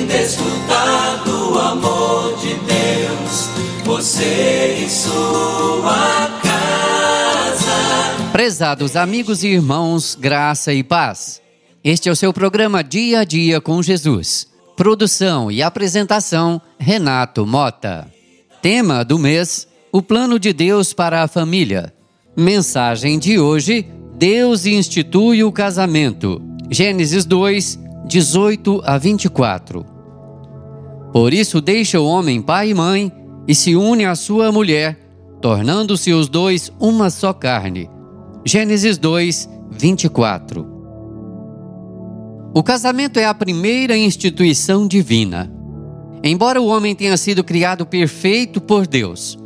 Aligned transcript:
desfrutado 0.00 1.52
o 1.52 1.58
amor 1.58 2.36
de 2.38 2.54
Deus, 2.54 3.48
você 3.84 4.84
e 4.84 4.88
sua 4.88 6.40
casa. 6.42 8.32
Prezados 8.32 8.96
amigos 8.96 9.44
e 9.44 9.48
irmãos, 9.48 10.16
graça 10.18 10.72
e 10.72 10.82
paz. 10.82 11.40
Este 11.84 12.08
é 12.08 12.12
o 12.12 12.16
seu 12.16 12.32
programa 12.32 12.82
Dia 12.82 13.20
a 13.20 13.24
Dia 13.24 13.60
com 13.60 13.82
Jesus. 13.82 14.48
Produção 14.76 15.50
e 15.50 15.62
apresentação: 15.62 16.60
Renato 16.78 17.46
Mota. 17.46 18.08
Tema 18.62 19.04
do 19.04 19.18
mês: 19.18 19.68
O 19.92 20.00
plano 20.00 20.38
de 20.38 20.52
Deus 20.52 20.92
para 20.92 21.22
a 21.22 21.28
família. 21.28 21.92
Mensagem 22.36 23.18
de 23.18 23.38
hoje: 23.38 23.86
Deus 24.14 24.64
institui 24.64 25.44
o 25.44 25.52
casamento. 25.52 26.40
Gênesis 26.70 27.24
2, 27.26 27.78
18 28.04 28.82
a 28.84 28.98
24. 28.98 29.86
Por 31.12 31.32
isso 31.32 31.60
deixa 31.60 32.00
o 32.00 32.06
homem 32.06 32.42
pai 32.42 32.70
e 32.70 32.74
mãe 32.74 33.12
e 33.46 33.54
se 33.54 33.76
une 33.76 34.04
à 34.04 34.14
sua 34.14 34.50
mulher, 34.50 34.98
tornando-se 35.40 36.12
os 36.12 36.28
dois 36.28 36.72
uma 36.80 37.10
só 37.10 37.32
carne. 37.32 37.88
Gênesis 38.44 38.98
2, 38.98 39.48
24. 39.70 40.66
O 42.54 42.62
casamento 42.62 43.18
é 43.18 43.24
a 43.24 43.34
primeira 43.34 43.96
instituição 43.96 44.86
divina. 44.86 45.50
Embora 46.24 46.60
o 46.60 46.66
homem 46.66 46.94
tenha 46.94 47.16
sido 47.16 47.42
criado 47.42 47.86
perfeito 47.86 48.60
por 48.60 48.86
Deus, 48.86 49.38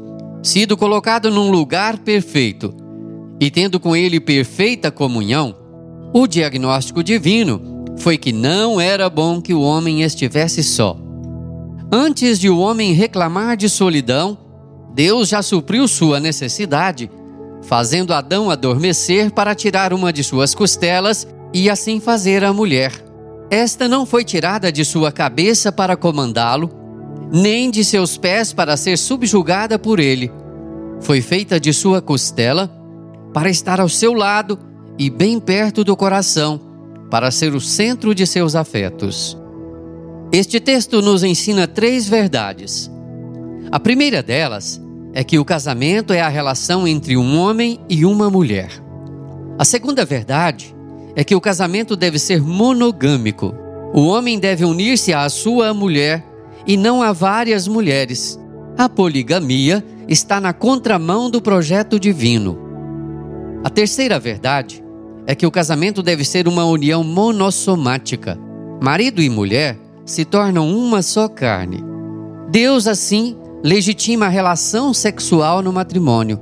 sido 0.43 0.77
colocado 0.77 1.31
num 1.31 1.51
lugar 1.51 1.99
perfeito 1.99 2.75
e 3.39 3.51
tendo 3.51 3.79
com 3.79 3.95
ele 3.95 4.19
perfeita 4.19 4.91
comunhão, 4.91 5.55
o 6.13 6.27
diagnóstico 6.27 7.03
divino 7.03 7.76
foi 7.99 8.19
que 8.19 8.33
não 8.33 8.81
era 8.81 9.09
bom 9.09 9.41
que 9.41 9.55
o 9.55 9.61
homem 9.61 10.03
estivesse 10.03 10.63
só. 10.63 10.97
Antes 11.91 12.39
de 12.39 12.51
o 12.51 12.59
homem 12.59 12.93
reclamar 12.93 13.57
de 13.57 13.69
solidão, 13.69 14.37
Deus 14.95 15.29
já 15.29 15.43
supriu 15.43 15.87
sua 15.87 16.19
necessidade, 16.19 17.11
fazendo 17.63 18.13
Adão 18.13 18.51
adormecer 18.51 19.31
para 19.31 19.55
tirar 19.55 19.93
uma 19.93 20.13
de 20.13 20.25
suas 20.25 20.55
costelas 20.55 21.27
e 21.53 21.71
assim 21.71 22.01
fazer 22.01 22.45
a 22.45 22.53
mulher. 22.53 22.93
Esta 23.51 23.87
não 23.89 24.05
foi 24.05 24.25
tirada 24.25 24.73
de 24.73 24.85
sua 24.85 25.13
cabeça 25.13 25.71
para 25.71 25.97
comandá-lo, 25.97 26.71
nem 27.33 27.71
de 27.71 27.85
seus 27.85 28.17
pés 28.17 28.53
para 28.53 28.77
ser 28.77 28.97
subjugada 28.99 29.79
por 29.79 30.01
ele. 30.01 30.33
Foi 31.01 31.21
feita 31.21 31.61
de 31.61 31.73
sua 31.73 32.01
costela 32.01 32.71
para 33.33 33.51
estar 33.51 33.81
ao 33.81 33.89
seu 33.89 34.13
lado 34.13 34.59
e 34.99 35.11
bem 35.11 35.39
perto 35.39 35.85
do 35.85 35.97
coração, 35.97 36.61
para 37.11 37.31
ser 37.31 37.55
o 37.55 37.61
centro 37.61 38.15
de 38.15 38.27
seus 38.27 38.55
afetos. 38.55 39.37
Este 40.33 40.59
texto 40.59 41.01
nos 41.01 41.23
ensina 41.23 41.67
três 41.69 42.09
verdades. 42.09 42.91
A 43.71 43.79
primeira 43.79 44.23
delas 44.23 44.81
é 45.13 45.23
que 45.25 45.39
o 45.39 45.45
casamento 45.45 46.13
é 46.13 46.21
a 46.21 46.29
relação 46.29 46.87
entre 46.87 47.17
um 47.17 47.39
homem 47.39 47.81
e 47.89 48.05
uma 48.05 48.29
mulher. 48.29 48.71
A 49.59 49.65
segunda 49.65 50.05
verdade 50.05 50.75
é 51.15 51.25
que 51.25 51.35
o 51.35 51.41
casamento 51.41 51.97
deve 51.97 52.19
ser 52.19 52.43
monogâmico. 52.43 53.55
O 53.95 54.07
homem 54.07 54.39
deve 54.39 54.65
unir-se 54.65 55.15
à 55.15 55.29
sua 55.29 55.73
mulher 55.73 56.23
e 56.67 56.77
não 56.77 57.03
a 57.03 57.13
várias 57.13 57.67
mulheres. 57.67 58.39
A 58.77 58.89
poligamia 58.89 59.83
está 60.07 60.41
na 60.41 60.53
contramão 60.53 61.31
do 61.31 61.41
projeto 61.41 61.99
divino. 61.99 62.59
A 63.65 63.71
terceira 63.71 64.19
verdade 64.19 64.85
é 65.27 65.35
que 65.35 65.47
o 65.47 65.51
casamento 65.51 66.03
deve 66.03 66.25
ser 66.25 66.47
uma 66.47 66.65
união 66.65 67.03
monossomática. 67.03 68.39
Marido 68.81 69.21
e 69.21 69.29
mulher 69.29 69.79
se 70.05 70.25
tornam 70.25 70.69
uma 70.69 71.03
só 71.03 71.29
carne. 71.29 71.85
Deus, 72.51 72.87
assim, 72.87 73.37
legitima 73.63 74.27
a 74.27 74.31
relação 74.31 74.95
sexual 74.95 75.63
no 75.63 75.73
matrimônio. 75.73 76.41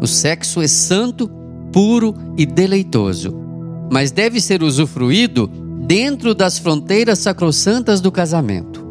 O 0.00 0.06
sexo 0.06 0.60
é 0.60 0.68
santo, 0.68 1.30
puro 1.72 2.14
e 2.36 2.44
deleitoso, 2.44 3.34
mas 3.90 4.10
deve 4.10 4.40
ser 4.40 4.62
usufruído 4.62 5.50
dentro 5.86 6.34
das 6.34 6.58
fronteiras 6.58 7.20
sacrossantas 7.20 8.00
do 8.00 8.12
casamento. 8.12 8.84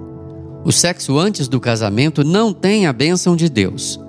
O 0.64 0.72
sexo 0.72 1.20
antes 1.20 1.48
do 1.48 1.60
casamento 1.60 2.24
não 2.24 2.52
tem 2.52 2.88
a 2.88 2.94
bênção 2.94 3.36
de 3.36 3.50
Deus. 3.50 4.00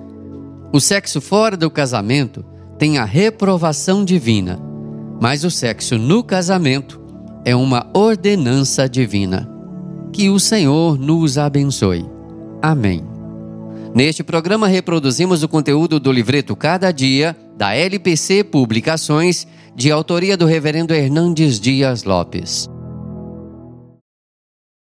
O 0.73 0.79
sexo 0.79 1.21
fora 1.21 1.55
do 1.55 1.69
casamento 1.69 2.43
tem 2.79 2.97
a 2.97 3.05
reprovação 3.05 4.03
divina, 4.03 4.59
mas 5.19 5.43
o 5.43 5.51
sexo 5.51 5.97
no 5.97 6.23
casamento 6.23 7.01
é 7.43 7.55
uma 7.55 7.89
ordenança 7.93 8.87
divina. 8.87 9.49
Que 10.13 10.29
o 10.29 10.39
Senhor 10.39 10.97
nos 10.97 11.37
abençoe. 11.37 12.05
Amém. 12.61 13.03
Neste 13.93 14.23
programa 14.23 14.67
reproduzimos 14.67 15.43
o 15.43 15.47
conteúdo 15.47 15.99
do 15.99 16.11
livreto 16.11 16.55
Cada 16.55 16.91
Dia, 16.91 17.35
da 17.55 17.73
LPC 17.73 18.43
Publicações, 18.43 19.47
de 19.75 19.91
autoria 19.91 20.35
do 20.35 20.45
Reverendo 20.45 20.93
Hernandes 20.93 21.59
Dias 21.59 22.03
Lopes. 22.03 22.69